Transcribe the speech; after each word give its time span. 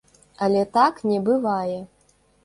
Але 0.45 0.61
так 0.77 1.01
не 1.09 1.19
бывае! 1.27 1.75